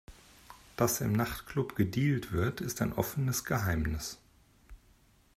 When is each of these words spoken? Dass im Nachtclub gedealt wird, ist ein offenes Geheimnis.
Dass 0.77 0.99
im 1.01 1.13
Nachtclub 1.13 1.75
gedealt 1.75 2.31
wird, 2.31 2.59
ist 2.59 2.81
ein 2.81 2.93
offenes 2.93 3.43
Geheimnis. 3.45 4.17